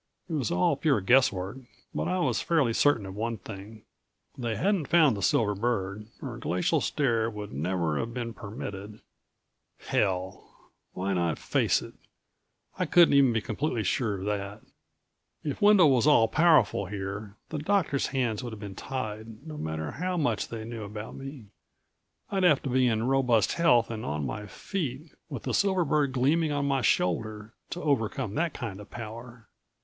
It 0.27 0.33
was 0.33 0.49
all 0.49 0.75
pure 0.77 0.99
guesswork, 0.99 1.57
but 1.93 2.07
I 2.07 2.17
was 2.17 2.41
fairly 2.41 2.73
certain 2.73 3.05
of 3.05 3.13
one 3.15 3.37
thing. 3.37 3.83
They 4.35 4.55
hadn't 4.55 4.87
found 4.87 5.15
the 5.15 5.21
silver 5.21 5.53
bird 5.53 6.07
or 6.23 6.39
Glacial 6.39 6.81
Stare 6.81 7.29
would 7.29 7.53
never 7.53 7.99
have 7.99 8.11
been 8.11 8.33
permitted 8.33 9.01
Hell... 9.77 10.43
why 10.93 11.13
not 11.13 11.37
face 11.37 11.83
it. 11.83 11.93
I 12.79 12.87
couldn't 12.87 13.13
even 13.13 13.31
be 13.31 13.41
completely 13.41 13.83
sure 13.83 14.15
of 14.15 14.25
that. 14.25 14.63
If 15.43 15.61
Wendel 15.61 15.91
was 15.91 16.07
all 16.07 16.27
powerful 16.27 16.87
here 16.87 17.35
the 17.49 17.59
doctors' 17.59 18.07
hands 18.07 18.43
would 18.43 18.59
be 18.59 18.73
tied, 18.73 19.45
no 19.45 19.55
matter 19.55 19.91
how 19.91 20.17
much 20.17 20.47
they 20.47 20.65
knew 20.65 20.81
about 20.83 21.15
me. 21.15 21.45
I'd 22.31 22.41
have 22.41 22.63
to 22.63 22.71
be 22.71 22.87
in 22.87 23.03
robust 23.03 23.51
health 23.51 23.91
and 23.91 24.03
on 24.03 24.25
my 24.25 24.47
feet, 24.47 25.11
with 25.29 25.43
the 25.43 25.53
silver 25.53 25.85
bird 25.85 26.11
gleaming 26.11 26.51
on 26.51 26.65
my 26.65 26.81
shoulder, 26.81 27.53
to 27.69 27.83
overcome 27.83 28.33
that 28.33 28.55
kind 28.55 28.79
of 28.81 28.89
power. 28.89 29.47